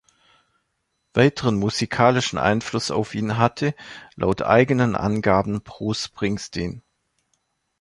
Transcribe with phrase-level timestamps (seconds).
[1.13, 3.75] Weiteren musikalischen Einfluss auf ihn hatte,
[4.15, 6.81] laut eigenen Angaben, Bruce Springsteen.